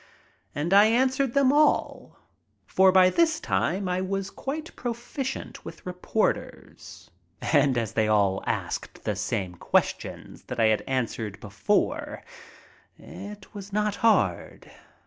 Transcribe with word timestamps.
And 0.55 0.73
I 0.73 0.85
answered 0.85 1.35
them 1.35 1.53
all, 1.53 2.17
for 2.65 2.91
by 2.91 3.11
this 3.11 3.39
time 3.39 3.87
I 3.87 4.01
was 4.01 4.31
quite 4.31 4.75
proficient 4.75 5.63
with 5.63 5.85
reporters, 5.85 7.11
and 7.39 7.77
as 7.77 7.93
they 7.93 8.07
all 8.07 8.43
asked 8.47 9.03
the 9.03 9.15
same 9.15 9.53
questions 9.53 10.41
that 10.45 10.59
I 10.59 10.69
had 10.69 10.81
answered 10.87 11.39
before 11.39 12.23
it 12.97 13.53
was 13.53 13.71
not 13.71 13.97
hard. 13.97 14.71